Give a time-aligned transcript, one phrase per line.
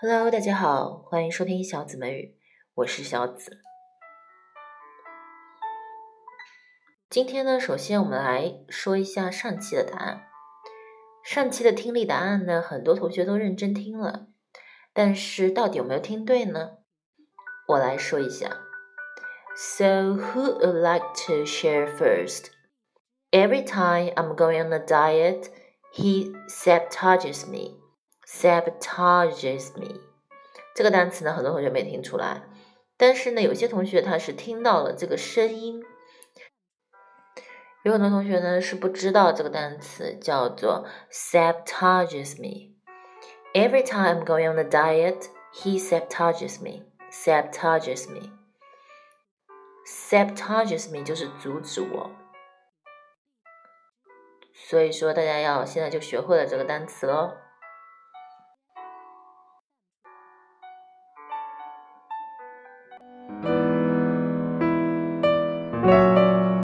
[0.00, 2.36] Hello，大家好，欢迎收听小紫美语，
[2.74, 3.58] 我是小紫。
[7.10, 10.28] 今天呢，首先我们来说一下上期的答案。
[11.24, 14.28] 上期的听力答案呢，很多同学都认真听了，
[14.92, 16.74] 但是到底有没有听对呢？
[17.66, 18.56] 我来说一下。
[19.56, 22.52] So who would like to share first?
[23.32, 25.48] Every time I'm going on a diet,
[25.92, 27.87] he sabotages me.
[28.28, 30.00] Sabotages me
[30.74, 32.42] 这个单词呢，很多同学没听出来，
[32.98, 35.82] 但是呢，有些同学他是听到了这个声音，
[37.84, 42.76] 有很多同学呢是不知道这个单词叫做 sabotages me。
[43.54, 46.84] Every time I'm going on a diet, he sabotages me.
[47.10, 48.30] sabotages me.
[49.86, 52.10] sabotages me 就是阻止我，
[54.52, 57.47] 所以说大家要现在就学会了这个单词喽。